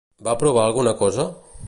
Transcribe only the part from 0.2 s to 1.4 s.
Va provar alguna cosa?